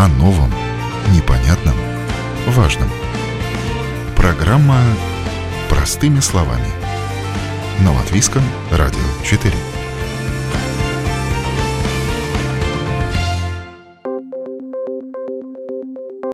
[0.00, 0.50] о новом,
[1.14, 1.74] непонятном,
[2.56, 2.88] важном.
[4.16, 4.78] Программа
[5.68, 6.68] «Простыми словами»
[7.84, 8.40] на Латвийском
[8.70, 9.52] радио 4.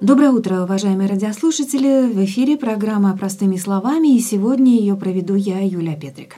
[0.00, 2.06] Доброе утро, уважаемые радиослушатели!
[2.06, 6.36] В эфире программа «Простыми словами» и сегодня ее проведу я, Юлия Петрик.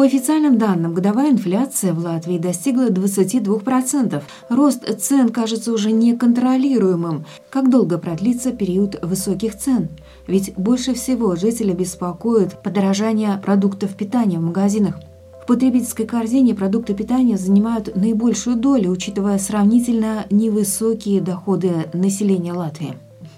[0.00, 4.22] По официальным данным, годовая инфляция в Латвии достигла 22%.
[4.48, 7.26] Рост цен кажется уже неконтролируемым.
[7.50, 9.90] Как долго продлится период высоких цен?
[10.26, 14.98] Ведь больше всего жители беспокоят подорожание продуктов питания в магазинах.
[15.42, 22.94] В потребительской корзине продукты питания занимают наибольшую долю, учитывая сравнительно невысокие доходы населения Латвии.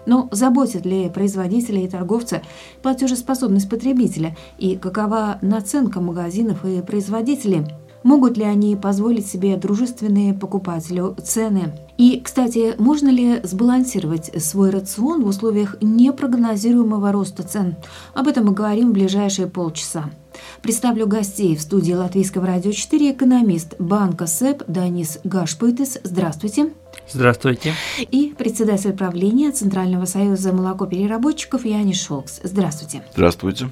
[0.07, 2.43] Но заботит ли производителя и торговца
[2.83, 7.67] платежеспособность потребителя и какова наценка магазинов и производителей?
[8.03, 11.73] Могут ли они позволить себе дружественные покупателю цены?
[11.99, 17.77] И, кстати, можно ли сбалансировать свой рацион в условиях непрогнозируемого роста цен?
[18.15, 20.11] Об этом мы говорим в ближайшие полчаса.
[20.63, 25.99] Представлю гостей в студии Латвийского радио 4 экономист банка СЭП Данис Гашпытис.
[26.03, 26.71] Здравствуйте.
[27.11, 27.75] Здравствуйте.
[28.11, 32.41] И председатель правления Центрального союза молокопереработчиков Янис Шолкс.
[32.43, 33.05] Здравствуйте.
[33.13, 33.71] Здравствуйте.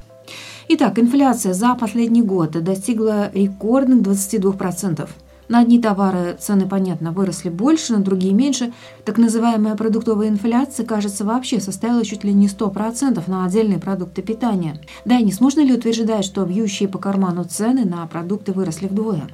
[0.69, 5.09] Итак, инфляция за последний год достигла рекордных 22%.
[5.51, 8.73] На одни товары цены, понятно, выросли больше, на другие меньше.
[9.05, 14.81] Так называемая продуктовая инфляция, кажется, вообще составила чуть ли не 100% на отдельные продукты питания.
[15.05, 19.25] Да, не сможно ли утверждать, что бьющие по карману цены на продукты выросли вдвое?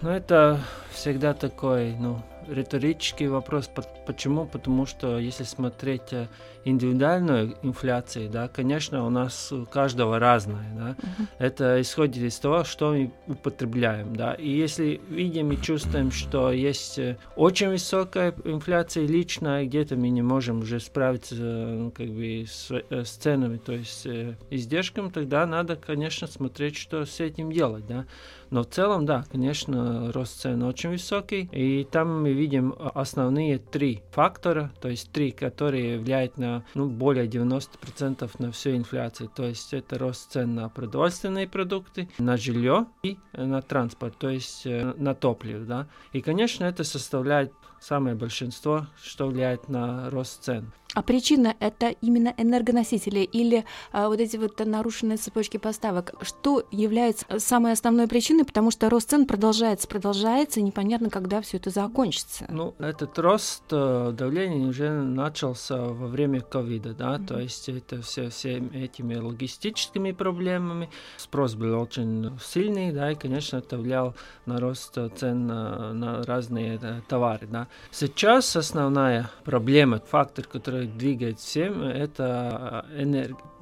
[0.00, 0.58] Ну, это
[0.92, 3.70] всегда такой, ну, риторический вопрос.
[4.06, 4.46] Почему?
[4.46, 6.28] Потому что если смотреть э,
[6.64, 10.70] индивидуальную инфляцию, да, конечно, у нас у каждого разная.
[10.74, 10.88] Да.
[10.90, 11.26] Uh-huh.
[11.38, 14.14] Это исходит из того, что мы употребляем.
[14.16, 14.34] Да.
[14.34, 20.22] И если видим и чувствуем, что есть э, очень высокая инфляция личная, где-то мы не
[20.22, 24.06] можем уже справиться ну, как бы с, с ценами, то есть
[24.50, 27.86] издержками, тогда надо, конечно, смотреть, что с этим делать.
[27.86, 28.06] Да.
[28.52, 31.48] Но в целом, да, конечно, рост цен очень высокий.
[31.52, 37.26] И там мы видим основные три фактора, то есть три, которые влияют на ну, более
[37.26, 39.30] 90% на всю инфляцию.
[39.34, 44.66] То есть это рост цен на продовольственные продукты, на жилье и на транспорт, то есть
[44.66, 45.64] э, на топливо.
[45.64, 45.88] Да?
[46.12, 50.72] И, конечно, это составляет самое большинство, что влияет на рост цен.
[50.94, 56.14] А причина это именно энергоносители или а, вот эти вот нарушенные цепочки поставок?
[56.20, 61.56] Что является самой основной причиной, потому что рост цен продолжается, продолжается, и непонятно, когда все
[61.56, 62.44] это закончится?
[62.50, 67.26] Ну, этот рост э, давления уже начался во время ковида, да, mm-hmm.
[67.26, 73.56] то есть это все, все этими логистическими проблемами, спрос был очень сильный, да, и, конечно,
[73.56, 74.14] это влияло
[74.44, 77.68] на рост цен на, на разные да, товары, да.
[77.90, 82.86] Сейчас основная проблема, фактор, который двигает всем, это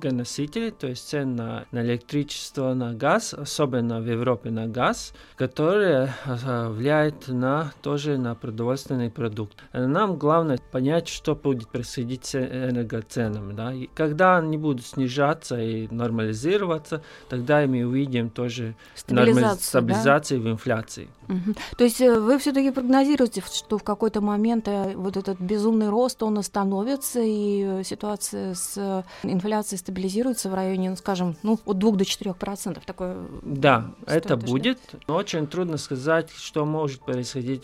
[0.00, 6.12] энергоносители, то есть цены на, на электричество, на газ, особенно в Европе на газ, которые
[6.25, 9.56] влияют на, тоже на продовольственный продукт.
[9.72, 13.53] Нам главное понять, что будет происходить с энергоценами.
[13.53, 13.72] Да?
[13.72, 20.49] И когда они будут снижаться и нормализироваться, тогда мы увидим тоже стабилизацию, стабилизацию да?
[20.49, 21.09] в инфляции.
[21.28, 21.55] Угу.
[21.77, 26.22] То есть э, вы все-таки прогнозируете, что в какой-то момент э, вот этот безумный рост,
[26.22, 31.93] он остановится, и э, ситуация с инфляцией стабилизируется в районе, ну, скажем, ну, от 2
[31.93, 32.84] до 4 процентов.
[32.87, 34.78] Такое да, это будет.
[35.09, 37.62] Но очень трудно сказать, что может происходить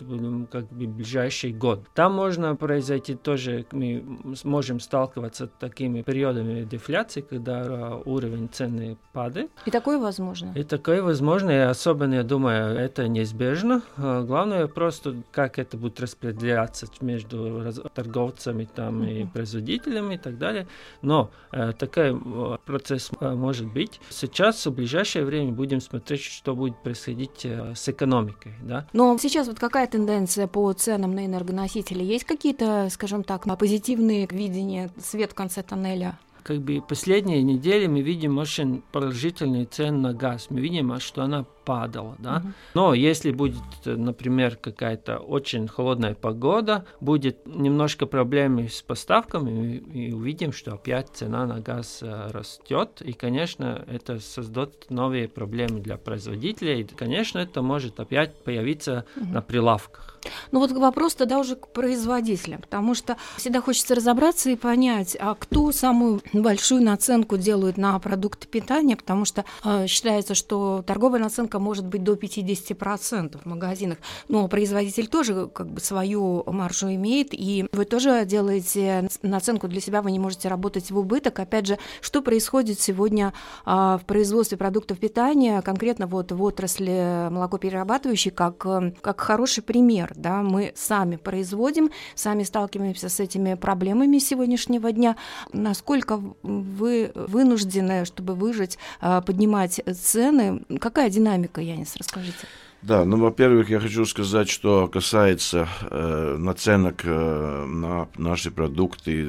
[0.51, 1.85] как бы в ближайший год.
[1.93, 4.03] Там можно произойти тоже, мы
[4.43, 9.49] можем сталкиваться с такими периодами дефляции, когда уровень цены падает.
[9.65, 10.51] И такое возможно?
[10.55, 13.81] И такое возможно, и особенно, я думаю, это неизбежно.
[13.97, 20.67] А, главное просто, как это будет распределяться между торговцами там, и производителями и так далее.
[21.01, 22.16] Но э, такой э,
[22.65, 23.99] процесс э, может быть.
[24.09, 28.53] Сейчас в ближайшее время будем смотреть, что будет происходить э, с экономикой.
[28.61, 28.87] Да?
[28.93, 32.03] Но сейчас вот какая тенденция по ценам на энергоносители?
[32.03, 36.17] Есть какие-то, скажем так, позитивные видения, свет в конце тоннеля?
[36.47, 40.47] как бы последние недели мы видим очень положительные цены на газ.
[40.49, 42.37] Мы видим, что она падала, да.
[42.37, 42.47] Угу.
[42.75, 50.53] Но если будет, например, какая-то очень холодная погода, будет немножко проблемы с поставками, и увидим,
[50.53, 56.81] что опять цена на газ э, растет, и, конечно, это создает новые проблемы для производителей,
[56.81, 59.25] и, конечно, это может опять появиться угу.
[59.25, 60.17] на прилавках.
[60.51, 65.35] Ну вот вопрос тогда уже к производителям, потому что всегда хочется разобраться и понять, а
[65.35, 71.56] кто самую большую наценку делает на продукты питания, потому что э, считается, что торговая наценка
[71.57, 73.97] скидка может быть до 50% в магазинах.
[74.29, 80.01] Но производитель тоже как бы свою маржу имеет, и вы тоже делаете наценку для себя,
[80.01, 81.39] вы не можете работать в убыток.
[81.39, 83.33] Опять же, что происходит сегодня
[83.65, 88.57] а, в производстве продуктов питания, конкретно вот в отрасли молокоперерабатывающей, как,
[89.01, 90.13] как хороший пример.
[90.15, 90.41] Да?
[90.43, 95.15] Мы сами производим, сами сталкиваемся с этими проблемами сегодняшнего дня.
[95.53, 100.61] Насколько вы вынуждены, чтобы выжить, а, поднимать цены?
[100.79, 102.47] Какая динамика, Янис, расскажите?
[102.81, 109.27] Да, ну, во-первых, я хочу сказать, что касается э, наценок э, на наши продукты,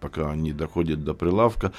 [0.00, 1.72] пока они доходят до прилавка,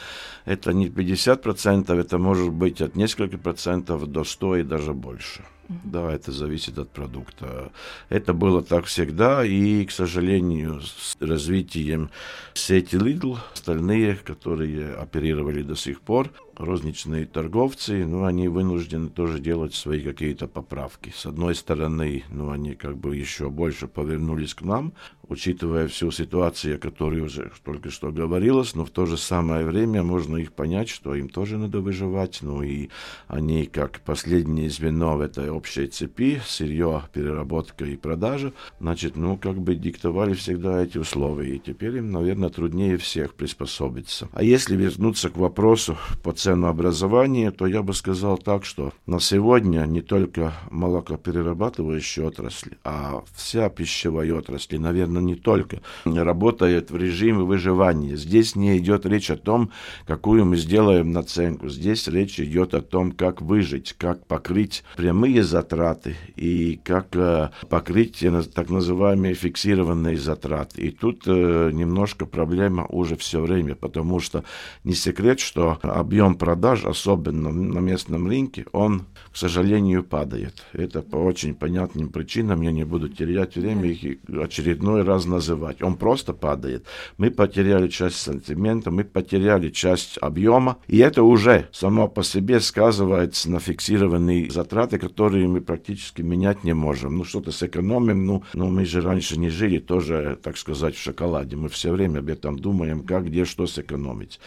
[0.46, 5.44] это не 50%, это может быть от нескольких процентов до 100 и даже больше.
[5.70, 7.72] Да, это зависит от продукта.
[8.10, 12.10] Это было так всегда, и, к сожалению, с развитием
[12.54, 19.76] сети Lidl, остальные, которые оперировали до сих пор, розничные торговцы, ну, они вынуждены тоже делать
[19.76, 21.14] свои какие-то поправки.
[21.16, 24.94] С одной стороны, ну, они как бы еще больше повернулись к нам,
[25.28, 30.02] учитывая всю ситуацию, о которой уже только что говорилось, но в то же самое время
[30.04, 32.90] можно их понять, что им тоже надо выживать, ну, и
[33.28, 39.58] они как последнее звено в этой общей цепи, сырье, переработка и продажа, значит, ну, как
[39.58, 44.30] бы диктовали всегда эти условия, и теперь им, наверное, труднее всех приспособиться.
[44.34, 49.86] А если вернуться к вопросу по ценообразования, то я бы сказал так, что на сегодня
[49.86, 58.16] не только молокоперерабатывающая отрасль, а вся пищевая отрасль, наверное, не только, работает в режиме выживания.
[58.16, 59.72] Здесь не идет речь о том,
[60.06, 61.70] какую мы сделаем наценку.
[61.70, 68.24] Здесь речь идет о том, как выжить, как покрыть прямые затраты и как э, покрыть
[68.54, 70.82] так называемые фиксированные затраты.
[70.82, 74.44] И тут э, немножко проблема уже все время, потому что
[74.84, 80.64] не секрет, что объем продаж, особенно на местном рынке, он, к сожалению, падает.
[80.74, 85.82] Это по очень понятным причинам, я не буду терять время их очередной раз называть.
[85.82, 86.86] Он просто падает.
[87.18, 93.50] Мы потеряли часть сантимента, мы потеряли часть объема, и это уже само по себе сказывается
[93.50, 97.18] на фиксированные затраты, которые мы практически менять не можем.
[97.18, 101.56] Ну, что-то сэкономим, ну, ну, мы же раньше не жили тоже, так сказать, в шоколаде.
[101.56, 104.40] Мы все время об этом думаем, как, где, что сэкономить.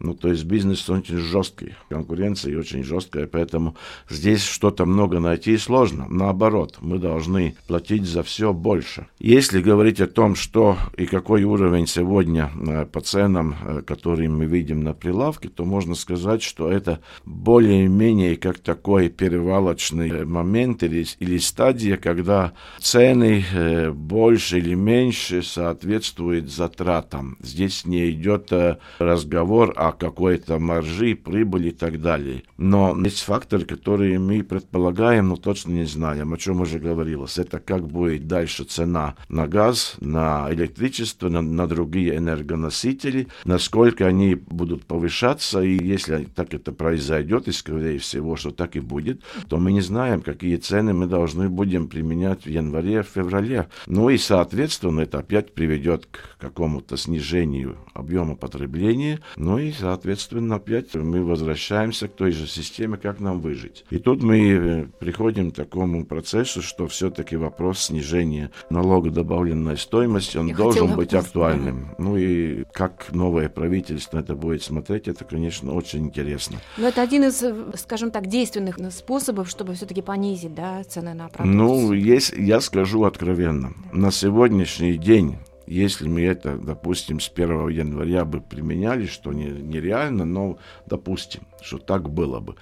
[0.00, 3.76] Ну, то есть бизнес очень жесткий, конкуренция очень жесткая, поэтому
[4.10, 6.06] здесь что-то много найти сложно.
[6.10, 9.06] Наоборот, мы должны платить за все больше.
[9.18, 14.46] Если говорить о том, что и какой уровень сегодня э, по ценам, э, которые мы
[14.46, 21.06] видим на прилавке, то можно сказать, что это более-менее как такой перевалочный э, момент или,
[21.20, 23.44] или стадия, когда цены
[23.92, 27.36] больше или меньше соответствуют затратам.
[27.40, 28.52] Здесь не идет
[28.98, 32.42] разговор о какой-то маржи, прибыли и так далее.
[32.56, 37.38] Но есть факторы, которые мы предполагаем, но точно не знаем, о чем уже говорилось.
[37.38, 44.34] Это как будет дальше цена на газ, на электричество, на, на другие энергоносители, насколько они
[44.34, 49.58] будут повышаться, и если так это произойдет, и скорее всего, что так и будет, то
[49.58, 53.68] мы не знаем, какие цены мы должны будем применять в январе, в феврале.
[53.86, 60.94] Ну и, соответственно, это опять приведет к какому-то снижению объема потребления, ну и соответственно, опять
[60.94, 63.84] мы возвращаемся к той же системе, как нам выжить.
[63.90, 70.36] И тут мы э, приходим к такому процессу, что все-таки вопрос снижения налога добавленной стоимости,
[70.38, 71.94] он Я должен быть актуальным.
[71.98, 76.58] Ну и как новое правительство это будет смотреть, это, конечно, очень интересно.
[76.76, 81.28] Но это один из, э, скажем так, действенных способов, чтобы все-таки понизить да, цены на
[81.28, 81.54] продукцию.
[81.54, 88.24] Ну, есть, я скажу откровенно, на сегодняшний день если мы это, допустим, с 1 января
[88.24, 92.56] бы применяли, что не, нереально, но допустим, что так было бы,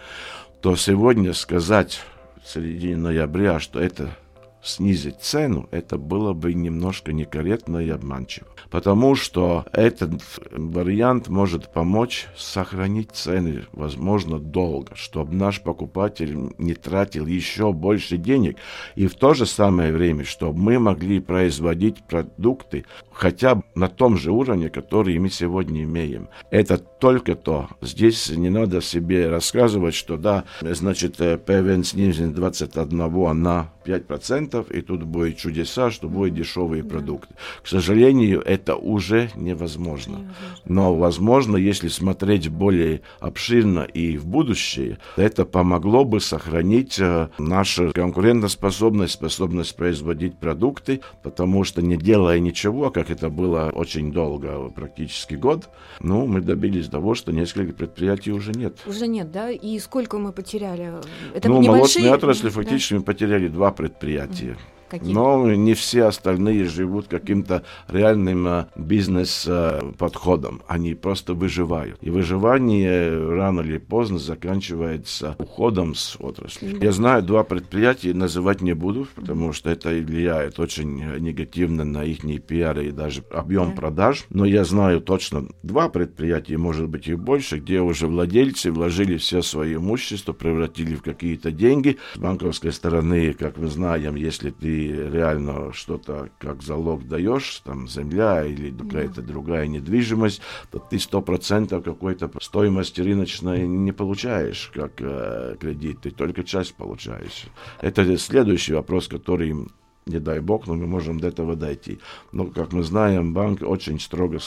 [0.60, 2.00] то сегодня сказать
[2.42, 4.16] в середине ноября, что это
[4.62, 8.46] снизить цену, это было бы немножко некорректно и обманчиво.
[8.70, 17.26] Потому что этот вариант может помочь сохранить цены, возможно, долго, чтобы наш покупатель не тратил
[17.26, 18.56] еще больше денег.
[18.94, 24.16] И в то же самое время, чтобы мы могли производить продукты хотя бы на том
[24.16, 26.28] же уровне, который мы сегодня имеем.
[26.50, 27.68] Это только то.
[27.80, 35.02] Здесь не надо себе рассказывать, что да, значит, ПВН снизен 21 на 5%, и тут
[35.04, 37.34] будет чудеса, что будут дешевые продукты.
[37.62, 40.32] К сожалению, это уже невозможно.
[40.64, 47.92] Но, возможно, если смотреть более обширно и в будущее, это помогло бы сохранить э, нашу
[47.92, 55.34] конкурентоспособность, способность производить продукты, потому что не делая ничего, как это было очень долго, практически
[55.34, 55.68] год,
[56.00, 58.76] ну, мы добились того, что несколько предприятий уже нет.
[58.86, 59.50] Уже нет, да?
[59.50, 60.94] И сколько мы потеряли?
[61.34, 62.50] Это ну, молочной отрасли да?
[62.50, 64.56] фактически мы потеряли два предприятия.
[64.92, 65.14] Какие?
[65.14, 70.60] Но не все остальные живут каким-то реальным э, бизнес-подходом.
[70.66, 71.96] Они просто выживают.
[72.02, 76.76] И выживание рано или поздно заканчивается уходом с отрасли.
[76.84, 82.20] Я знаю два предприятия, называть не буду, потому что это влияет очень негативно на их
[82.42, 83.76] пиар и даже объем да.
[83.76, 84.26] продаж.
[84.28, 89.40] Но я знаю точно два предприятия, может быть и больше, где уже владельцы вложили все
[89.40, 91.96] свое имущество, превратили в какие-то деньги.
[92.14, 98.44] С банковской стороны, как мы знаем, если ты реально что-то как залог даешь, там земля
[98.44, 105.56] или какая-то другая недвижимость, то ты сто процентов какой-то стоимости рыночной не получаешь как э,
[105.60, 107.44] кредит, ты только часть получаешь.
[107.80, 109.54] Это следующий вопрос, который
[110.06, 111.98] не дай бог, но мы можем до этого дойти.
[112.32, 114.38] Но, как мы знаем, банк очень строго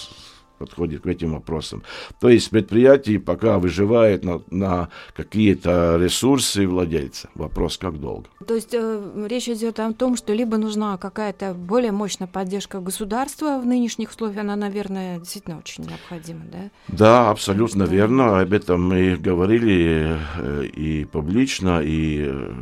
[0.58, 1.84] подходит к этим вопросам.
[2.20, 7.30] То есть предприятие пока выживает на, на какие-то ресурсы владельца.
[7.36, 8.26] Вопрос, как долго.
[8.48, 13.60] То есть э, речь идет о том, что либо нужна какая-то более мощная поддержка государства
[13.60, 16.70] в нынешних условиях, она, наверное, действительно очень необходима, да?
[16.88, 17.94] Да, абсолютно что...
[17.94, 18.40] верно.
[18.40, 22.54] Об этом мы говорили э, и публично, и э,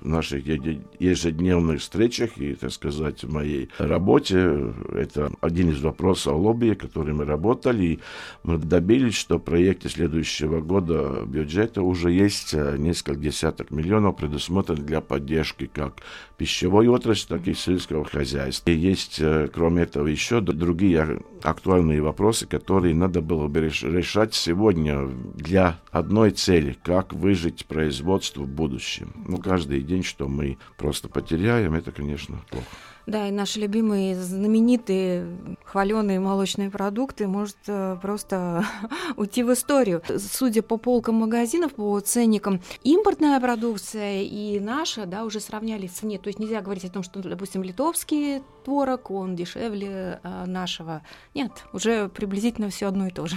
[0.00, 4.72] в наших ежедневных встречах, и, так сказать, в моей работе.
[4.92, 8.00] Это один из вопросов лобби, который мы работаем работали, и
[8.44, 15.00] добились, что в проекте следующего года бюджета уже есть э, несколько десяток миллионов предусмотрено для
[15.00, 16.02] поддержки как
[16.36, 18.70] пищевой отрасли, так и сельского хозяйства.
[18.70, 25.06] И есть, э, кроме этого, еще другие актуальные вопросы, которые надо было бы решать сегодня
[25.34, 29.12] для одной цели, как выжить производство в будущем.
[29.28, 32.66] Ну, каждый день, что мы просто потеряем, это, конечно, плохо.
[33.08, 35.26] Да, и наши любимые знаменитые
[35.64, 38.66] хваленые молочные продукты может э, просто
[39.16, 40.02] уйти в историю.
[40.18, 46.18] Судя по полкам магазинов, по ценникам, импортная продукция и наша, да, уже сравняли в цене.
[46.18, 51.00] То есть нельзя говорить о том, что, допустим, литовский творог, он дешевле э, нашего.
[51.32, 53.36] Нет, уже приблизительно все одно и то же.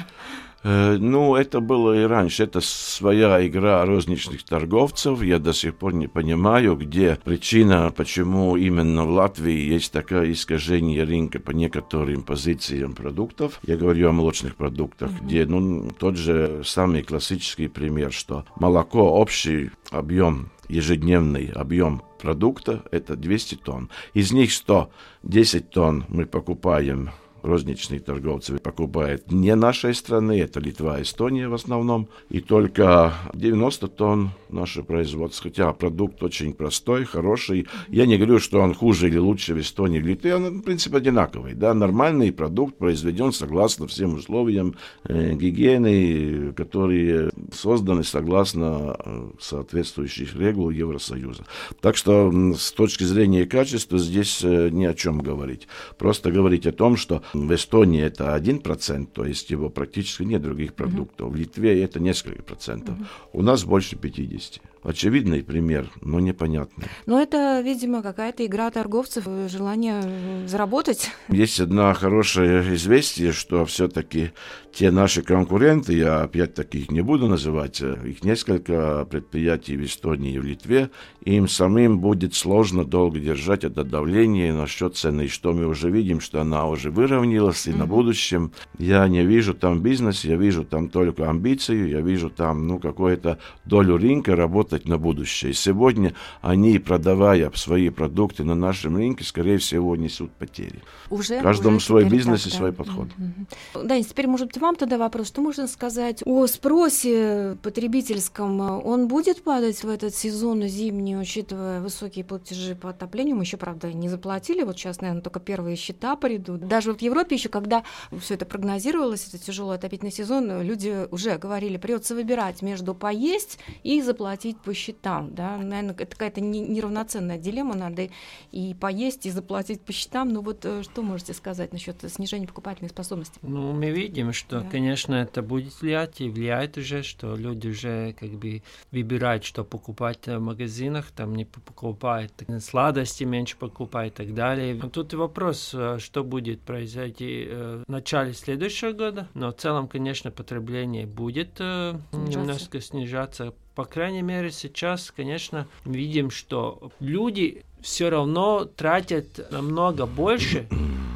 [0.63, 2.43] Э, ну, это было и раньше.
[2.43, 5.21] Это своя игра розничных торговцев.
[5.21, 11.03] Я до сих пор не понимаю, где причина, почему именно в Латвии есть такое искажение
[11.03, 13.59] рынка по некоторым позициям продуктов.
[13.63, 15.25] Я говорю о молочных продуктах, mm-hmm.
[15.25, 23.15] где, ну, тот же самый классический пример, что молоко, общий объем ежедневный объем продукта– это
[23.15, 23.89] 200 тонн.
[24.13, 27.09] Из них 110 тонн мы покупаем
[27.41, 34.31] розничные торговцы покупают не нашей страны, это Литва, Эстония в основном, и только 90 тонн
[34.49, 37.67] наше производство, хотя продукт очень простой, хороший.
[37.87, 40.97] Я не говорю, что он хуже или лучше в Эстонии или Литве, он, в принципе,
[40.97, 41.53] одинаковый.
[41.53, 41.73] Да?
[41.73, 51.45] Нормальный продукт произведен согласно всем условиям э, гигиены, которые созданы согласно э, соответствующих регул Евросоюза.
[51.79, 55.67] Так что с точки зрения качества здесь э, ни о чем говорить.
[55.97, 60.73] Просто говорить о том, что в Эстонии это 1%, то есть его практически нет других
[60.73, 61.27] продуктов.
[61.27, 61.31] Mm-hmm.
[61.31, 62.97] В Литве это несколько процентов.
[62.97, 63.29] Mm-hmm.
[63.33, 64.61] У нас больше 50.
[64.83, 66.85] Очевидный пример, но непонятный.
[67.05, 70.01] Но это, видимо, какая-то игра торговцев, желание
[70.47, 71.11] заработать.
[71.29, 74.31] Есть одно хорошее известие, что все-таки
[74.73, 80.39] те наши конкуренты, я опять таких не буду называть, их несколько предприятий в Эстонии и
[80.39, 80.89] в Литве,
[81.23, 86.41] им самим будет сложно долго держать это давление насчет цены, что мы уже видим, что
[86.41, 87.77] она уже выровнялась, и mm-hmm.
[87.77, 92.67] на будущем я не вижу там бизнес, я вижу там только амбиции, я вижу там,
[92.67, 95.51] ну, какую-то долю рынка, работы работать на будущее.
[95.51, 100.81] И сегодня они, продавая свои продукты на нашем рынке, скорее всего, несут потери.
[101.09, 103.07] Уже, Каждому уже свой бизнес так, и свой подход.
[103.17, 103.83] Mm-hmm.
[103.85, 108.61] Да, и теперь, может быть, вам тогда вопрос, что можно сказать о спросе потребительском?
[108.61, 113.35] Он будет падать в этот сезон зимний, учитывая высокие платежи по отоплению?
[113.35, 116.67] Мы еще, правда, не заплатили, вот сейчас, наверное, только первые счета придут.
[116.67, 117.83] Даже вот в Европе еще, когда
[118.19, 124.01] все это прогнозировалось, это тяжелый отопительный сезон, люди уже говорили, придется выбирать между поесть и
[124.01, 128.09] заплатить по счетам, да, наверное, это какая-то неравноценная дилемма, надо
[128.51, 132.89] и поесть, и заплатить по счетам, ну вот э, что можете сказать насчет снижения покупательной
[132.89, 133.39] способности?
[133.41, 134.69] Ну, мы видим, что, да.
[134.69, 140.27] конечно, это будет влиять, и влияет уже, что люди уже как бы выбирают, что покупать
[140.27, 144.75] в магазинах, там не покупают сладости, меньше покупают и так далее.
[144.75, 150.31] Но тут вопрос, э, что будет произойти в начале следующего года, но в целом, конечно,
[150.31, 153.53] потребление будет немножко снижаться.
[153.75, 160.67] По крайней мере, сейчас, конечно, видим, что люди все равно тратят намного больше,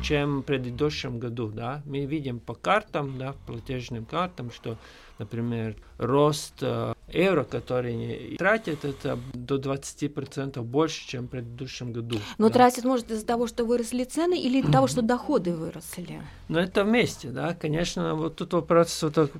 [0.03, 1.49] чем в предыдущем году.
[1.49, 1.81] Да?
[1.85, 4.77] Мы видим по картам, да, платежным картам, что,
[5.17, 12.17] например, рост э, евро, которые тратят, это до 20% больше, чем в предыдущем году.
[12.37, 12.53] Но да.
[12.53, 16.21] тратят, может, из-за того, что выросли цены, или из-за того, что доходы выросли?
[16.47, 17.53] Ну, это вместе, да.
[17.53, 19.31] Конечно, вот тут вопрос вот,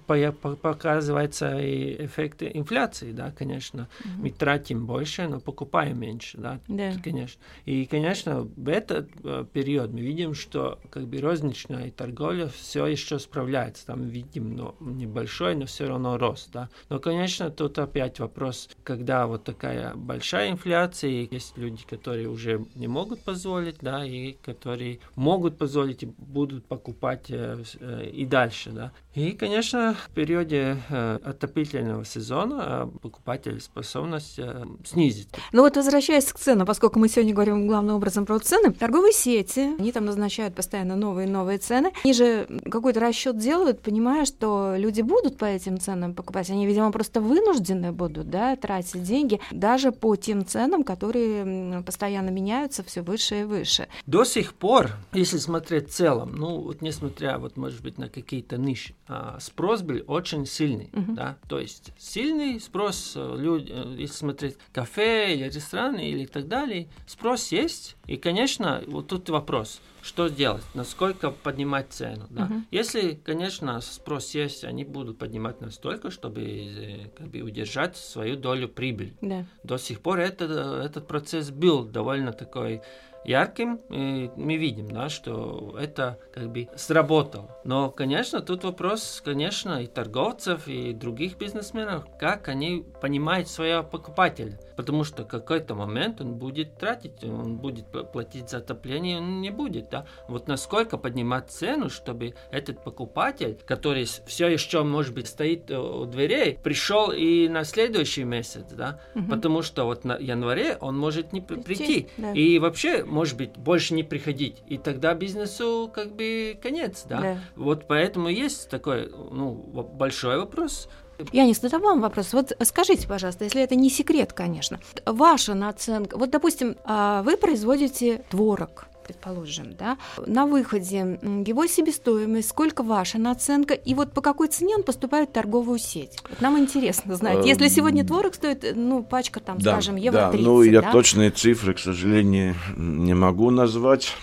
[0.61, 3.87] показывается и эффект инфляции, да, конечно.
[3.99, 4.09] Угу.
[4.23, 6.93] Мы тратим больше, но покупаем меньше, да, да.
[7.03, 7.39] конечно.
[7.65, 13.19] И, конечно, в этот э, период мы видим, что как бы розничная торговля все еще
[13.19, 13.85] справляется.
[13.85, 16.69] Там видим, но небольшой, но все равно рост, да.
[16.89, 22.65] Но, конечно, тут опять вопрос, когда вот такая большая инфляция, и есть люди, которые уже
[22.75, 28.71] не могут позволить, да, и которые могут позволить и будут покупать э, э, и дальше,
[28.71, 28.91] да.
[29.13, 34.39] И, конечно, в периоде э, отопительного сезона покупатель способность
[34.85, 35.29] снизить.
[35.51, 39.75] Ну вот возвращаясь к ценам, поскольку мы сегодня говорим главным образом про цены, торговые сети,
[39.79, 41.91] они там назначают постоянно новые и новые цены.
[42.03, 46.49] Они же какой-то расчет делают, понимая, что люди будут по этим ценам покупать.
[46.49, 52.83] Они, видимо, просто вынуждены будут да, тратить деньги даже по тем ценам, которые постоянно меняются
[52.83, 53.87] все выше и выше.
[54.05, 58.57] До сих пор, если смотреть в целом, ну вот несмотря вот может быть на какие-то
[58.57, 61.13] ниши, а, спрос был очень сильный, угу.
[61.13, 66.47] да, то есть сильный спрос, э, люди, э, если смотреть кафе или рестораны или так
[66.47, 72.27] далее, спрос есть, и конечно вот тут вопрос– что делать, насколько поднимать цену.
[72.29, 72.43] Да?
[72.43, 72.61] Uh-huh.
[72.69, 78.69] Если, конечно, спрос есть, они будут поднимать настолько, чтобы э, как бы, удержать свою долю
[78.69, 79.17] прибыли.
[79.21, 79.45] Yeah.
[79.63, 80.45] До сих пор это,
[80.85, 82.81] этот процесс был довольно такой
[83.25, 87.49] ярким, и мы видим, да, что это как бы сработало.
[87.63, 94.59] Но, конечно, тут вопрос, конечно, и торговцев, и других бизнесменов, как они понимают своего покупателя.
[94.75, 99.49] Потому что в какой-то момент он будет тратить, он будет платить за отопление, он не
[99.49, 99.89] будет.
[99.89, 100.05] Да?
[100.27, 106.05] Вот насколько поднимать цену, чтобы этот покупатель, который все еще, может быть, стоит э, у
[106.05, 108.99] дверей, пришел и на следующий месяц, да?
[109.15, 109.25] Угу.
[109.29, 111.63] Потому что вот на январе он может не прийти.
[111.63, 112.07] прийти.
[112.17, 112.33] Да.
[112.33, 114.61] И вообще может быть, больше не приходить.
[114.67, 117.21] И тогда бизнесу как бы конец, да.
[117.21, 117.39] да.
[117.55, 120.89] Вот поэтому есть такой, ну, большой вопрос.
[121.31, 122.33] Я не задам вам вопрос.
[122.33, 126.17] Вот скажите, пожалуйста, если это не секрет, конечно, ваша наценка.
[126.17, 133.73] Вот, допустим, а, вы производите творог предположим, да, на выходе его себестоимость, сколько ваша наценка,
[133.73, 136.17] и вот по какой цене он поступает в торговую сеть.
[136.29, 137.45] Вот нам интересно знать.
[137.45, 140.91] Если сегодня творог стоит, ну, пачка там, да, скажем, евро да, 30, ну, я да?
[140.91, 144.15] точные цифры, к сожалению, не могу назвать,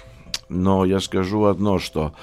[0.48, 2.14] но я скажу одно, что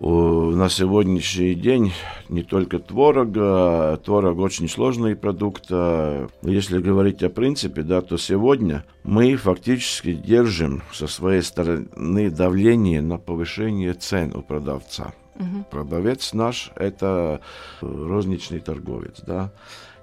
[0.00, 1.92] на сегодняшний день
[2.28, 5.66] не только творог, а творог очень сложный продукт.
[5.70, 13.02] А если говорить о принципе, да, то сегодня мы фактически держим со своей стороны давление
[13.02, 15.14] на повышение цен у продавца.
[15.34, 15.66] Угу.
[15.70, 17.40] Продавец наш это
[17.80, 19.52] розничный торговец, да.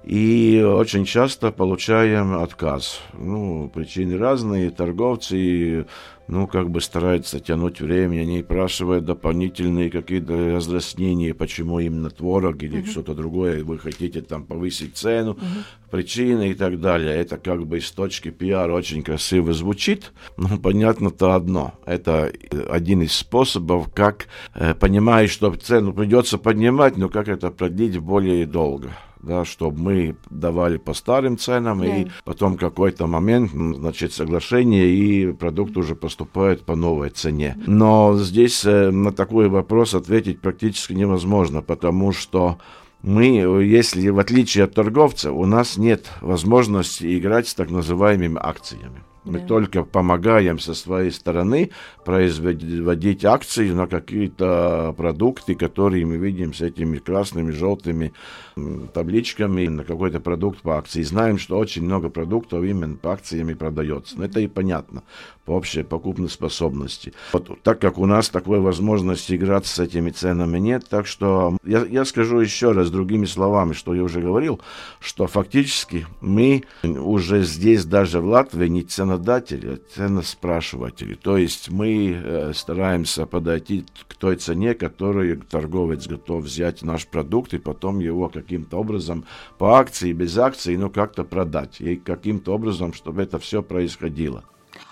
[0.06, 3.02] И очень часто получаем отказ.
[3.14, 4.70] Ну, причины разные.
[4.70, 5.88] Торговцы
[6.28, 12.82] ну, как бы стараются тянуть время, они спрашивают дополнительные какие-то разъяснения, почему именно творог или
[12.82, 12.90] uh-huh.
[12.90, 15.92] что-то другое, вы хотите там повысить цену, uh-huh.
[15.92, 17.16] причины и так далее.
[17.16, 21.76] Это как бы с точки пиар очень красиво звучит, но понятно-то одно.
[21.86, 22.32] Это
[22.70, 28.48] один из способов, как, э, понимаешь, что цену придется поднимать, но как это продлить более
[28.48, 28.92] долго
[29.26, 31.86] да, чтобы мы давали по старым ценам, да.
[31.88, 37.58] и потом какой-то момент, значит, соглашение, и продукт уже поступает по новой цене.
[37.68, 42.58] Но здесь э, на такой вопрос ответить практически невозможно, потому что
[43.02, 43.26] мы,
[43.64, 49.04] если в отличие от торговца, у нас нет возможности играть с так называемыми акциями.
[49.26, 49.46] Мы да.
[49.46, 51.72] только помогаем со своей стороны
[52.04, 58.14] производить акции на какие-то продукты, которые мы видим с этими красными, желтыми
[58.94, 61.02] табличками на какой-то продукт по акции.
[61.02, 64.18] знаем, что очень много продуктов именно по акциями продается.
[64.18, 65.04] Но это и понятно
[65.46, 67.14] по общей покупной способности.
[67.32, 71.86] Вот, так как у нас такой возможности играть с этими ценами нет, так что я,
[71.86, 74.60] я скажу еще раз другими словами, что я уже говорил,
[75.00, 78.84] что фактически мы уже здесь, даже в Латвии, не
[79.16, 81.16] ценодатели, ценоспрашиватели.
[81.16, 87.54] То есть мы э, стараемся подойти к той цене, которую торговец готов взять наш продукт
[87.54, 89.26] и потом его каким-то образом
[89.58, 91.82] по акции, без акции, ну как-то продать.
[91.82, 94.44] И каким-то образом, чтобы это все происходило.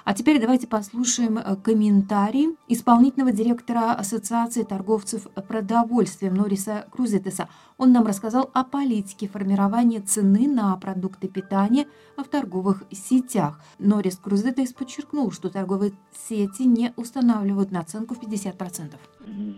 [0.06, 7.48] А теперь давайте послушаем э, комментарий исполнительного директора Ассоциации торговцев продовольствием Нориса Крузетеса.
[7.78, 11.86] Он нам рассказал о политике формирования цены на продукты питания
[12.18, 13.62] в торговых сетях.
[13.80, 18.96] Норис Крузетес подчеркнул, что торговые сети не устанавливают наценку в 50%.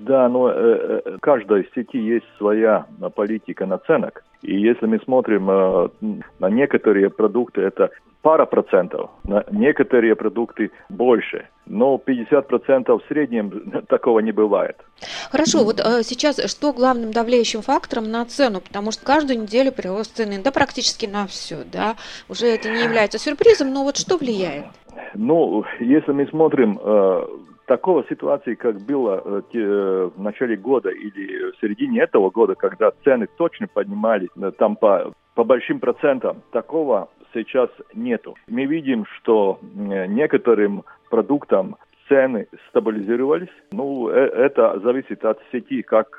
[0.02, 4.24] Да, но э, э, каждой сети есть своя политика наценок.
[4.46, 5.90] И если мы смотрим э,
[6.40, 7.90] на некоторые продукты, это
[8.22, 11.48] пара процентов, на некоторые продукты больше.
[11.66, 14.78] Но 50% в среднем такого не бывает.
[15.32, 18.62] Хорошо, вот э, сейчас что главным давлеющим фактором на цену?
[18.62, 21.96] Потому что каждую неделю прирост цены, да практически на все, да,
[22.30, 24.66] уже это не является сюрпризом, но вот что влияет?
[25.16, 27.26] Ну, если мы смотрим э,
[27.66, 32.92] такого ситуации, как было э, э, в начале года или в середине этого года, когда
[33.04, 38.36] цены точно поднимались э, там по, по большим процентам, такого сейчас нету.
[38.48, 41.76] Мы видим, что некоторым продуктам
[42.08, 43.50] цены стабилизировались.
[43.72, 46.10] Ну, это зависит от сети, как,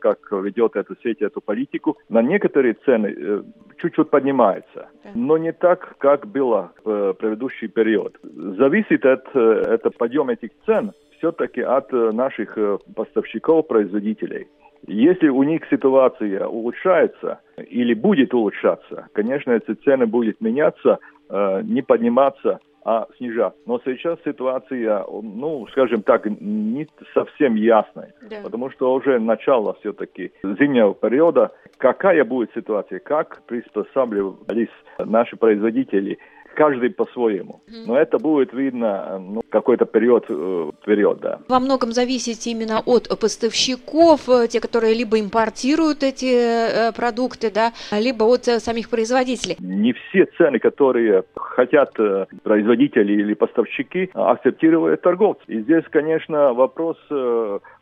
[0.00, 1.98] как ведет эта сеть эту политику.
[2.08, 3.44] На некоторые цены
[3.80, 8.16] чуть-чуть поднимаются, но не так, как было в предыдущий период.
[8.22, 12.58] Зависит от это подъем этих цен все-таки от наших
[12.94, 14.48] поставщиков, производителей.
[14.86, 20.98] Если у них ситуация улучшается или будет улучшаться, конечно, эти цены будут меняться,
[21.30, 23.58] э, не подниматься, а снижаться.
[23.66, 28.36] Но сейчас ситуация, ну, скажем так, не совсем ясная, да.
[28.42, 31.52] потому что уже начало все-таки зимнего периода.
[31.78, 34.68] Какая будет ситуация, как приспосабливались
[34.98, 36.18] наши производители
[36.54, 37.62] каждый по-своему.
[37.86, 41.40] Но это будет видно ну, какой-то период э, вперед, да.
[41.48, 47.72] Во многом зависит именно от поставщиков, э, те, которые либо импортируют эти э, продукты, да,
[47.92, 49.56] либо от самих производителей.
[49.58, 51.92] Не все цены, которые хотят
[52.42, 55.44] производители или поставщики, акцептируют торговцы.
[55.48, 56.96] И здесь, конечно, вопрос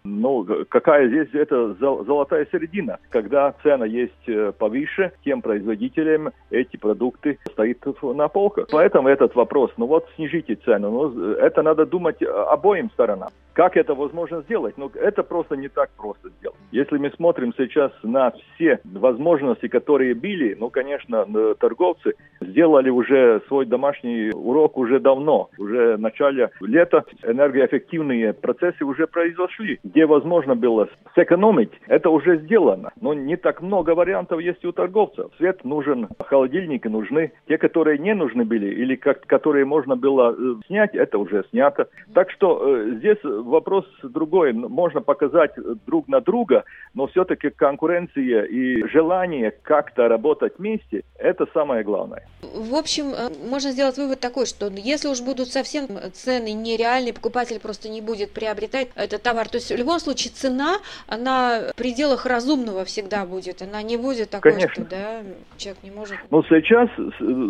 [0.04, 2.98] ну, какая здесь это золотая середина?
[3.10, 8.61] Когда цена есть э, повыше, тем производителям эти продукты стоят на полках.
[8.70, 13.30] Поэтому этот вопрос, ну вот снижите цену, ну это надо думать обоим сторонам.
[13.54, 14.76] Как это возможно сделать?
[14.78, 16.58] Ну, это просто не так просто сделать.
[16.70, 23.66] Если мы смотрим сейчас на все возможности, которые были, ну, конечно, торговцы сделали уже свой
[23.66, 25.50] домашний урок уже давно.
[25.58, 32.92] Уже в начале лета энергоэффективные процессы уже произошли где возможно было сэкономить, это уже сделано.
[33.00, 35.30] Но не так много вариантов есть у торговцев.
[35.36, 37.32] Свет нужен, холодильники нужны.
[37.46, 41.88] Те, которые не нужны были или как, которые можно было э, снять, это уже снято.
[42.14, 44.52] Так что э, здесь вопрос другой.
[44.52, 45.52] Можно показать
[45.86, 52.26] друг на друга, но все-таки конкуренция и желание как-то работать вместе, это самое главное.
[52.42, 57.60] В общем, э, можно сделать вывод такой, что если уж будут совсем цены нереальные, покупатель
[57.60, 60.76] просто не будет приобретать этот товар, то есть любом случае цена,
[61.06, 63.62] она в пределах разумного всегда будет.
[63.62, 64.84] Она не будет такой, Конечно.
[64.84, 65.22] что да,
[65.56, 66.16] человек не может.
[66.30, 66.88] Ну, сейчас,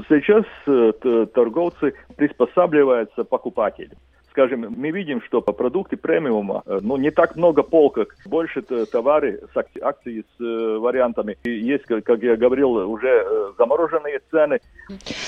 [0.08, 3.98] сейчас э, торговцы приспосабливаются покупателям
[4.32, 9.40] скажем, мы видим, что по продукты премиума, э, ну, не так много полок, больше товары
[9.52, 11.36] с акцией с э, вариантами.
[11.44, 14.58] И есть, как я говорил, уже э, замороженные цены.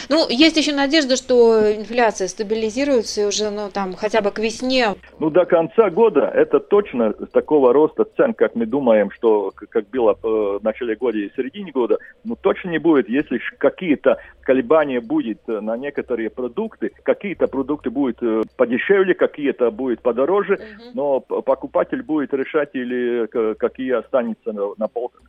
[0.09, 4.95] Ну, есть еще надежда, что инфляция стабилизируется и уже, ну, там, хотя бы к весне.
[5.19, 10.17] Ну, до конца года это точно такого роста цен, как мы думаем, что как было
[10.23, 15.77] в начале года и середине года, ну, точно не будет, если какие-то колебания будет на
[15.77, 18.19] некоторые продукты, какие-то продукты будут
[18.57, 20.91] подешевле, подешевле, какие-то будет подороже, угу.
[20.95, 25.23] но покупатель будет решать или какие останутся на, на полках.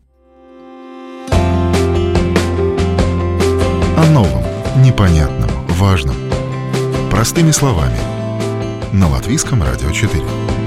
[3.97, 4.43] О новом,
[4.83, 5.49] непонятном,
[5.79, 6.15] важном.
[7.11, 7.97] Простыми словами.
[8.93, 10.64] На Латвийском радио 4.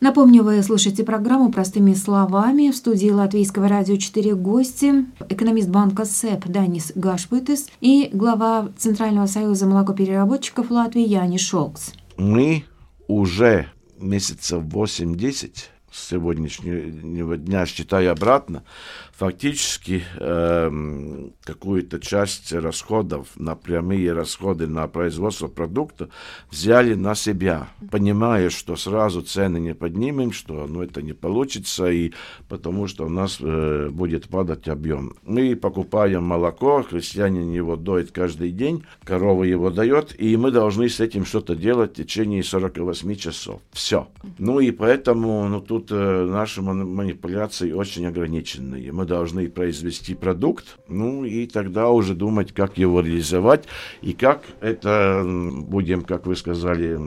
[0.00, 2.70] Напомню, вы слушаете программу «Простыми словами».
[2.70, 5.06] В студии Латвийского радио 4 гости.
[5.28, 11.92] Экономист банка СЭП Данис Гашпытис и глава Центрального союза молокопереработчиков Латвии Яни Шолкс.
[12.18, 12.64] Мы
[13.08, 15.50] уже месяцев 8-10
[15.94, 18.64] с сегодняшнего дня, считая обратно,
[19.12, 26.08] фактически э, какую-то часть расходов на прямые расходы на производство продукта
[26.50, 32.12] взяли на себя, понимая, что сразу цены не поднимем, что ну, это не получится, и
[32.48, 35.14] потому что у нас э, будет падать объем.
[35.22, 40.98] Мы покупаем молоко, крестьянин его доит каждый день, корова его дает, и мы должны с
[40.98, 43.60] этим что-то делать в течение 48 часов.
[43.70, 44.08] Все.
[44.38, 48.92] Ну и поэтому ну, тут э, наши манипуляции очень ограниченные.
[48.92, 53.64] Мы должны произвести продукт, ну и тогда уже думать, как его реализовать
[54.02, 56.98] и как это будем, как вы сказали,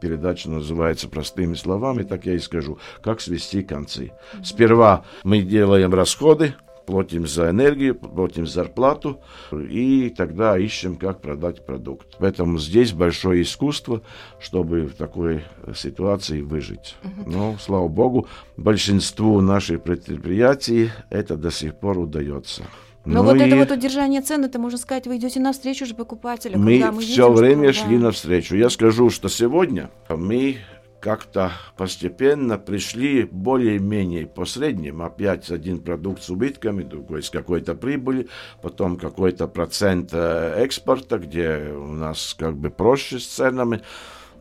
[0.00, 4.12] передача называется простыми словами, так я и скажу, как свести концы.
[4.42, 6.54] Сперва мы делаем расходы,
[6.86, 9.20] платим за энергию, платим зарплату,
[9.52, 12.16] и тогда ищем, как продать продукт.
[12.18, 14.02] Поэтому здесь большое искусство,
[14.38, 15.44] чтобы в такой
[15.74, 16.96] ситуации выжить.
[17.26, 22.64] Но, слава богу, большинству наших предприятий это до сих пор удается.
[23.04, 26.58] Но ну вот это вот удержание цен, это можно сказать, вы идете навстречу же покупателю.
[26.58, 28.04] Мы, мы все видим, время что, шли да.
[28.04, 28.56] навстречу.
[28.56, 30.56] Я скажу, что сегодня мы
[31.04, 35.02] как-то постепенно пришли более-менее по средним.
[35.02, 38.28] Опять один продукт с убытками, другой с какой-то прибыли,
[38.62, 43.82] потом какой-то процент э, экспорта, где у нас как бы проще с ценами.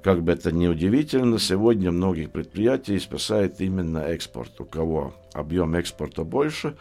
[0.04, 4.62] Как бы это ни удивительно, сегодня многих предприятий спасает именно экспорт.
[4.62, 6.78] У кого объем экспорта больше,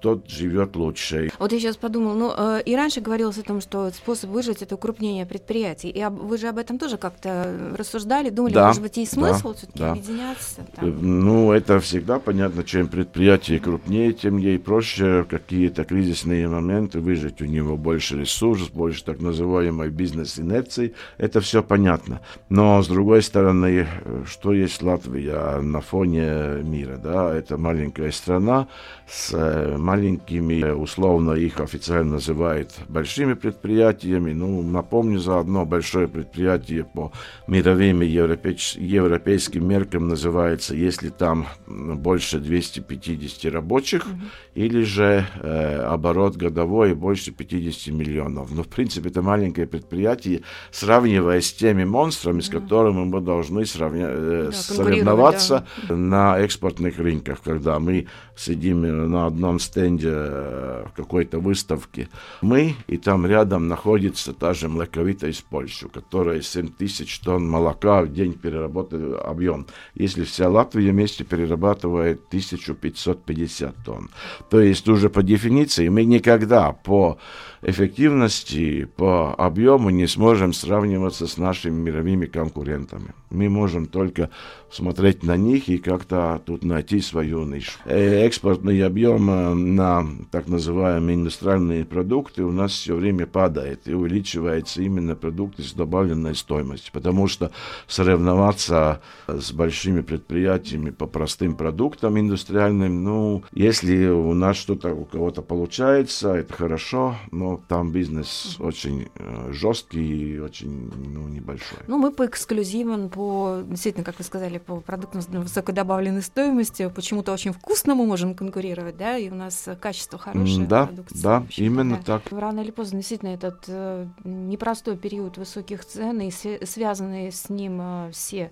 [0.00, 1.30] тот живет лучше.
[1.38, 4.74] Вот я сейчас подумал, ну э, и раньше говорилось о том, что способ выжить это
[4.74, 5.88] укрупнение предприятий.
[5.88, 9.48] И об, вы же об этом тоже как-то рассуждали, думали, да, может быть, есть смысл
[9.48, 9.92] да, все-таки да.
[9.92, 10.66] объединяться?
[10.74, 10.88] Там?
[10.88, 17.40] Э, ну, это всегда понятно, чем предприятие крупнее, тем ей проще какие-то кризисные моменты выжить.
[17.40, 20.94] У него больше ресурсов, больше так называемой бизнес-инерции.
[21.16, 22.20] Это все понятно.
[22.48, 26.96] Но, с другой стороны, э, что есть Латвия на фоне мира?
[26.96, 27.34] Да?
[27.34, 28.68] Это маленькая страна
[29.08, 34.32] с э, маленькими, условно их официально называют большими предприятиями.
[34.34, 37.10] Ну, напомню, за одно большое предприятие по
[37.46, 44.64] мировым и европейским меркам называется, если там больше 250 рабочих, mm-hmm.
[44.64, 48.50] или же э, оборот годовой больше 50 миллионов.
[48.54, 52.42] Но, в принципе, это маленькое предприятие, сравнивая с теми монстрами, mm-hmm.
[52.42, 55.96] с которыми мы должны сравня- э, да, соревноваться да.
[55.96, 62.08] на экспортных рынках, когда мы сидим на одном стенде стенде э, какой-то выставки.
[62.42, 68.02] Мы, и там рядом находится та же млековита из Польши, которая 7 тысяч тонн молока
[68.02, 69.66] в день переработает объем.
[69.94, 74.10] Если вся Латвия вместе перерабатывает 1550 тонн.
[74.50, 77.18] То есть уже по дефиниции мы никогда по
[77.62, 83.14] эффективности, по объему не сможем сравниваться с нашими мировыми конкурентами.
[83.30, 84.30] Мы можем только
[84.70, 87.78] смотреть на них и как-то тут найти свою нишу.
[87.84, 93.94] Э, экспортный объем э, на так называемые индустриальные продукты у нас все время падает и
[93.94, 97.50] увеличивается именно продукты с добавленной стоимостью, потому что
[97.86, 105.42] соревноваться с большими предприятиями по простым продуктам индустриальным, ну, если у нас что-то у кого-то
[105.42, 111.78] получается, это хорошо, но там бизнес очень э, жесткий и очень ну, небольшой.
[111.86, 116.90] Ну, мы по эксклюзивам, по, действительно, как вы сказали, по продуктам с высокой добавленной стоимостью,
[116.90, 120.66] почему-то очень вкусно мы можем конкурировать, да, и у нас качество хорошее.
[120.66, 122.18] Да, продукция, да, именно да.
[122.18, 122.32] так.
[122.32, 128.10] Рано или поздно, действительно, этот э, непростой период высоких цен и связанные с ним э,
[128.12, 128.50] все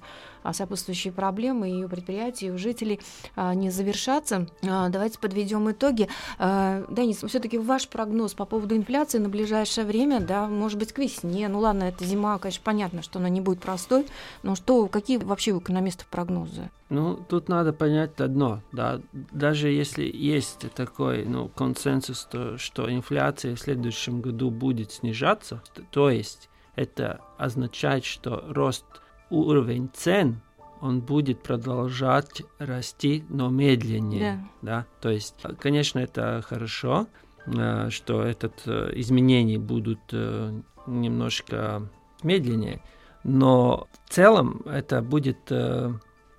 [0.52, 3.00] сопутствующие проблемы и у предприятий, и у жителей
[3.34, 4.48] а, не завершатся.
[4.68, 6.08] А, давайте подведем итоги.
[6.38, 11.48] Денис, все-таки ваш прогноз по поводу инфляции на ближайшее время, да, может быть, к весне.
[11.48, 14.06] Ну ладно, это зима, конечно, понятно, что она не будет простой,
[14.42, 16.70] но что, какие вообще у экономистов прогнозы?
[16.88, 23.56] Ну, тут надо понять одно, да, даже если есть такой, ну, консенсус, то, что инфляция
[23.56, 28.84] в следующем году будет снижаться, то есть это означает, что рост
[29.30, 30.40] уровень цен
[30.80, 34.48] он будет продолжать расти, но медленнее.
[34.62, 34.78] Да.
[34.80, 34.86] Да?
[35.00, 37.06] То есть, конечно, это хорошо,
[37.46, 41.88] э, что этот э, изменения будут э, немножко
[42.22, 42.82] медленнее,
[43.24, 45.50] но в целом это будет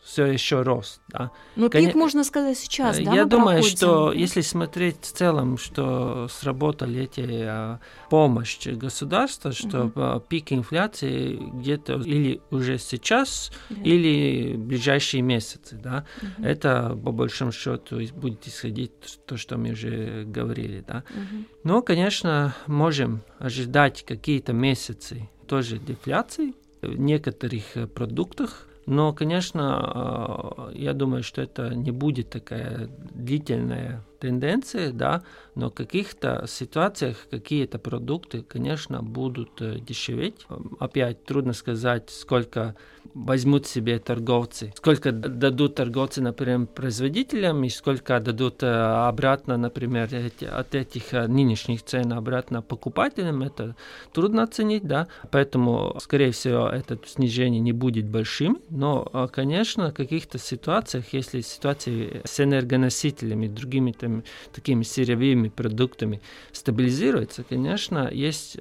[0.08, 1.02] все еще рост.
[1.10, 1.32] Да.
[1.58, 2.00] Ну, пик, Кон...
[2.00, 3.78] можно сказать, сейчас, да, Я думаю, проходим.
[3.78, 10.22] что если смотреть в целом, что сработали эти а, помощь государства, что угу.
[10.22, 13.82] пик инфляции где-то или уже сейчас, да.
[13.84, 16.06] или в ближайшие месяцы, да.
[16.22, 16.48] Угу.
[16.48, 21.04] Это, по большому счету, будет исходить то, что мы уже говорили, да.
[21.10, 21.44] Угу.
[21.66, 30.78] Но, конечно, можем ожидать какие-то месяцы тоже дефляции в некоторых э, продуктах, но, конечно, э,
[30.78, 35.24] я думаю, что это не будет такая длительная тенденция, да,
[35.56, 40.48] но в каких-то ситуациях какие-то продукты, конечно, будут э, дешеветь.
[40.80, 42.76] Опять трудно сказать, сколько
[43.26, 50.10] возьмут себе торговцы, сколько дадут торговцы, например, производителям и сколько дадут э, обратно, например,
[50.52, 53.76] от этих э, нынешних цен обратно покупателям, это
[54.14, 59.94] трудно оценить, да, поэтому, скорее всего, это снижение не будет большим, но, э, конечно, в
[59.94, 68.58] каких-то ситуациях, если ситуации с энергоносителями, другими там, такими сырьевыми продуктами стабилизируется, конечно, есть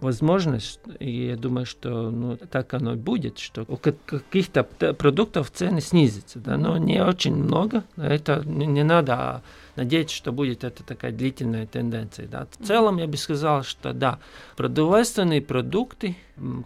[0.00, 3.76] возможность, и я думаю, что ну, так оно и будет, что у
[4.06, 7.84] каких-то продуктов цены снизятся, да, но не очень много.
[7.96, 9.42] Это не надо
[9.76, 12.28] надеяться, что будет это такая длительная тенденция.
[12.28, 12.46] Да.
[12.50, 14.18] В целом я бы сказал, что да,
[14.56, 16.16] продовольственные продукты,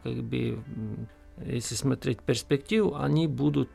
[0.03, 0.59] как бы,
[1.45, 3.71] если смотреть перспективу, они будут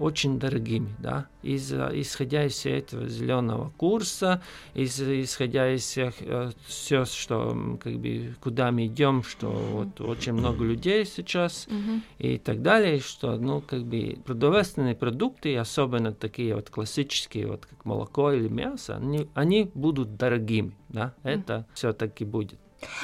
[0.00, 4.42] очень дорогими, да, из, исходя из этого зеленого курса,
[4.74, 10.32] из, исходя из всех, э, все, что, как бы, куда мы идем, что вот очень
[10.32, 12.00] много людей сейчас mm-hmm.
[12.18, 17.84] и так далее, что, ну, как бы, продовольственные продукты, особенно такие вот классические, вот как
[17.84, 21.30] молоко или мясо, они, они будут дорогими, да, mm-hmm.
[21.30, 22.58] это все-таки будет.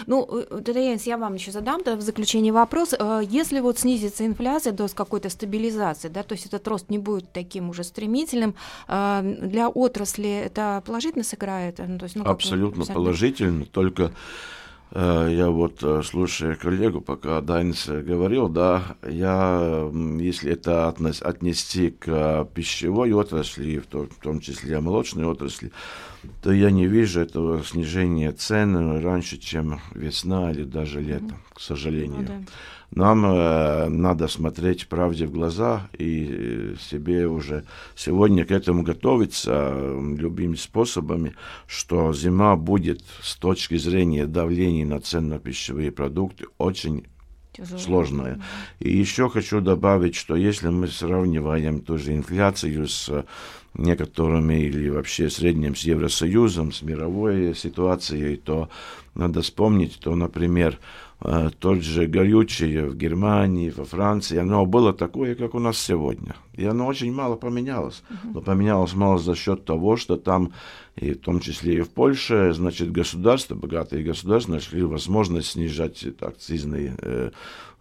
[0.06, 0.26] Ну,
[0.64, 2.94] Татьяна, я вам еще задам в заключение вопрос.
[2.98, 7.32] Э, если вот снизится инфляция до какой-то стабилизации, да, то есть этот рост не будет
[7.32, 8.54] таким уже стремительным,
[8.88, 11.78] э, для отрасли это положительно сыграет?
[11.78, 14.12] Ну, то есть, ну, Абсолютно положительно, только Э,
[14.98, 23.12] я вот, э, слушая коллегу, пока Дайнс говорил, да, я, если это отнести к пищевой
[23.12, 25.70] отрасли, в том числе молочной отрасли,
[26.42, 32.20] то я не вижу этого снижения цен раньше, чем весна или даже лето, к сожалению.
[32.20, 32.40] Ну, да.
[32.92, 40.56] Нам э, надо смотреть правде в глаза и себе уже сегодня к этому готовиться любыми
[40.56, 41.34] способами,
[41.68, 47.06] что зима будет с точки зрения давления на ценно-пищевые продукты очень
[47.52, 47.78] Тяжело.
[47.78, 48.42] сложная.
[48.80, 53.24] И еще хочу добавить, что если мы сравниваем ту же инфляцию с
[53.74, 58.68] некоторыми или вообще средним с Евросоюзом, с мировой ситуацией, то
[59.14, 61.09] надо вспомнить, то, например, Э,
[61.58, 66.34] тот же горючее в Германии, во Франции, оно было такое, как у нас сегодня.
[66.54, 68.02] И оно очень мало поменялось.
[68.08, 68.30] Uh-huh.
[68.34, 70.52] Но поменялось мало за счет того, что там,
[70.96, 76.92] и в том числе и в Польше, значит, государства, богатые государства нашли возможность снижать акцизный
[76.96, 77.30] э,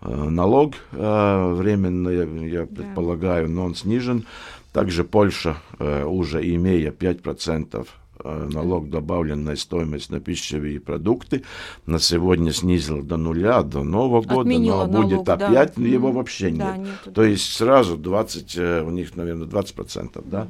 [0.01, 4.25] э, налог э, временно, я, я предполагаю, но он снижен.
[4.73, 11.43] Также Польша, э, уже имея 5% Э, налог добавленной стоимости на пищевые продукты
[11.85, 15.83] на сегодня снизил до нуля, до Нового года, Отменила но будет налог, опять, да.
[15.83, 16.87] его вообще да, нет.
[17.05, 17.13] нет.
[17.13, 20.47] То есть сразу 20, э, у них, наверное, 20 процентов, да,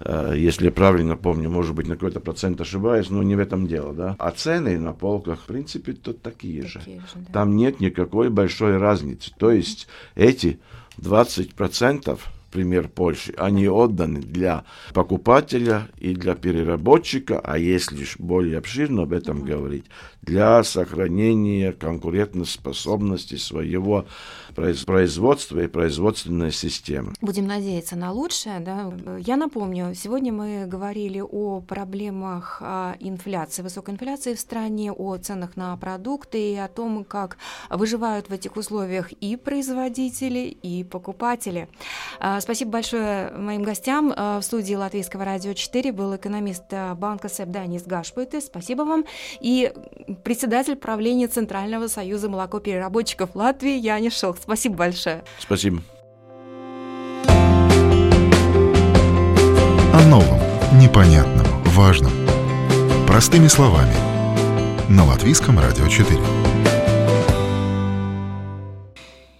[0.00, 0.32] угу.
[0.32, 3.92] если я правильно помню, может быть, на какой-то процент ошибаюсь, но не в этом дело,
[3.92, 4.16] да.
[4.18, 6.80] А цены на полках, в принципе, тут такие, такие же.
[6.80, 7.32] же да.
[7.32, 9.32] Там нет никакой большой разницы.
[9.38, 10.58] То есть эти
[10.98, 19.02] 20 процентов пример Польши, они отданы для покупателя и для переработчика, а если более обширно
[19.02, 19.86] об этом говорить,
[20.30, 24.06] для сохранения конкурентоспособности своего
[24.54, 27.14] производства и производственной системы.
[27.20, 28.60] Будем надеяться на лучшее.
[28.60, 28.92] Да?
[29.18, 35.56] Я напомню, сегодня мы говорили о проблемах а, инфляции, высокой инфляции в стране, о ценах
[35.56, 37.36] на продукты и о том, как
[37.68, 41.68] выживают в этих условиях и производители, и покупатели.
[42.20, 44.12] А, спасибо большое моим гостям.
[44.16, 46.64] А, в студии Латвийского радио 4 был экономист
[46.96, 48.40] банка СЭП Данис Гашпуйте.
[48.40, 49.04] Спасибо вам.
[49.40, 49.72] И
[50.22, 54.38] председатель правления Центрального союза молокопереработчиков Латвии Янис Шелк.
[54.40, 55.24] Спасибо большое.
[55.38, 55.82] Спасибо.
[59.92, 60.40] О новом,
[60.80, 62.12] непонятном, важном.
[63.06, 63.94] Простыми словами.
[64.88, 66.18] На Латвийском радио 4.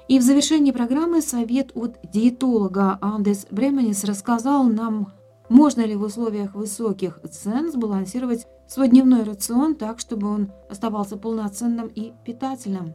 [0.08, 5.12] И в завершении программы совет от диетолога Андес Бременис рассказал нам,
[5.50, 11.88] можно ли в условиях высоких цен сбалансировать свой дневной рацион так, чтобы он оставался полноценным
[11.88, 12.94] и питательным.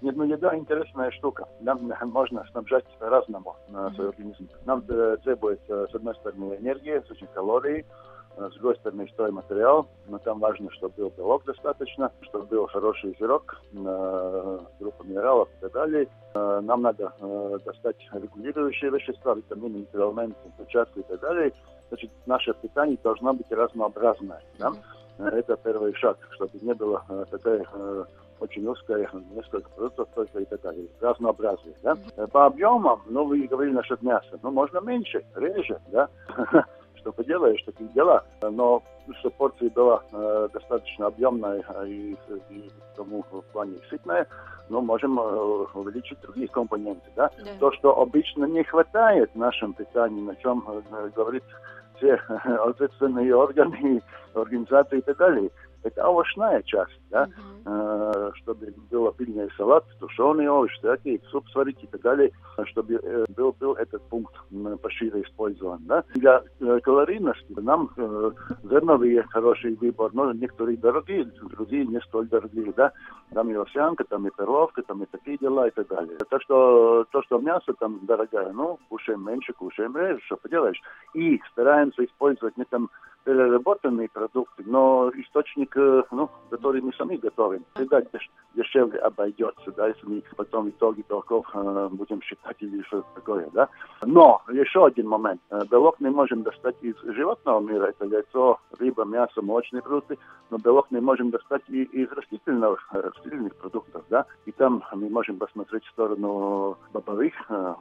[0.00, 1.46] Ну, еда интересная штука.
[1.60, 4.48] Нам можно снабжать разному на свой организм.
[4.64, 7.84] Нам требуется, с одной стороны, энергия, с очень калорий,
[8.38, 13.60] с другой стороны, стройматериал, но там важно, чтобы был белок достаточно, чтобы был хороший жирок,
[13.72, 16.08] группа минералов и так далее.
[16.34, 17.12] Нам надо
[17.66, 21.52] достать регулирующие вещества, витамины, микроэлементы, клетчатку и так далее.
[21.90, 24.42] Значит, наше питание должно быть разнообразное.
[24.58, 24.72] Да?
[25.18, 27.66] Это первый шаг, чтобы не было такой
[28.40, 30.88] очень узкая, несколько продуктов только и так далее.
[31.00, 31.96] Разнообразие, да.
[32.32, 36.08] По объемам, ну, вы говорили насчет мяса, ну, можно меньше, реже, да.
[37.00, 38.24] что поделаешь, такие дела.
[38.42, 38.82] Но
[39.18, 42.16] что порция была э, достаточно объемная и,
[42.50, 44.26] и тому в плане сытная,
[44.68, 45.22] но можем э,
[45.74, 47.10] увеличить другие компоненты.
[47.16, 47.30] Да?
[47.38, 47.50] Да.
[47.58, 51.42] То, что обычно не хватает в нашем питании, на чем э, говорит
[52.00, 52.14] все
[52.64, 54.02] ответственные органы,
[54.34, 55.50] организации и так далее,
[55.82, 57.28] это овощная часть, да,
[57.64, 58.32] uh-huh.
[58.34, 62.30] чтобы был обильный салат, тушеный овощ, всякий, суп сварить и так далее,
[62.66, 64.34] чтобы э, был, был этот пункт
[64.82, 66.04] пошире использован, да.
[66.14, 67.90] Для э, калорийности нам
[68.64, 72.92] зерновые хороший выбор, но некоторые дорогие, другие не столь дорогие, да.
[73.32, 76.18] Там и овсянка, там и перловка, там и такие дела и так далее.
[76.28, 80.80] Так что то, что мясо там дорогое, ну, кушаем меньше, кушаем реже, что поделаешь.
[81.14, 82.90] И стараемся использовать не там
[83.24, 89.88] переработанные продукты, но источник, э, ну, который мы сами готовим, всегда деш дешевле обойдется, да,
[89.88, 93.68] если мы потом в итоге белков э, будем считать или что-то такое, да.
[94.04, 95.40] Но еще один момент.
[95.50, 100.18] Э, белок мы можем достать из животного мира, это яйцо, рыба, мясо, молочные продукты,
[100.50, 104.26] но белок мы можем достать и из растительных, э, растительных продуктов, да.
[104.46, 107.34] И там мы можем посмотреть в сторону бобовых,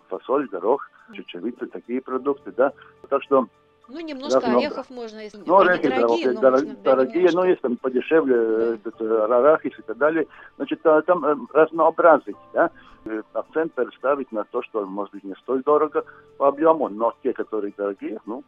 [0.10, 2.74] фасоль, горох, чечевицы, такие продукты, да.
[3.10, 3.48] Так что
[3.90, 5.02] ну, немножко да, орехов много.
[5.02, 8.76] можно, если ну, орехи, дорогие, да, дорогие, можно, дорогие но есть там подешевле, да.
[8.76, 10.28] этот, арахис и так далее.
[10.58, 12.72] Значит, там э, разнообразить, да,
[13.06, 16.06] э, акцент переставить на то, что, может быть, не столь дорого
[16.38, 18.44] по объему, но те, которые дорогие, ну,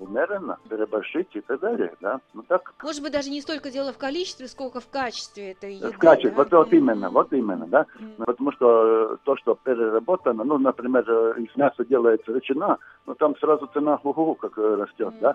[0.00, 2.20] умеренно, переборщить и так далее, да.
[2.34, 2.74] Ну, так.
[2.82, 6.30] Может быть, даже не столько дело в количестве, сколько в качестве этой еды, В качестве,
[6.30, 6.36] да?
[6.36, 7.86] вот, вот именно, вот именно, да.
[7.98, 8.24] Mm.
[8.24, 13.36] Потому что э, то, что переработано, ну, например, э, из мяса делается ветчина, ну, там
[13.38, 15.32] сразу цена ху-ху, как э, растет, да,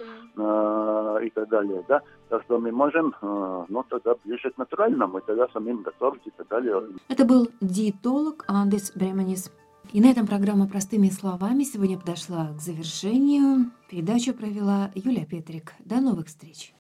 [1.22, 2.02] и так далее, да.
[2.30, 6.48] Так что мы можем, ну, тогда ближе к натуральному, и тогда самим готовить и так
[6.48, 6.84] далее.
[7.08, 9.52] Это был диетолог Андес Бременис.
[9.94, 13.72] И на этом программа «Простыми словами» сегодня подошла к завершению.
[13.90, 15.72] Передачу провела Юлия Петрик.
[15.80, 16.74] До новых встреч.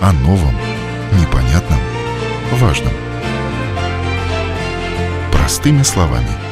[0.00, 0.54] О новом,
[1.20, 1.78] непонятном,
[2.60, 2.92] важном.
[5.32, 6.51] Простыми словами.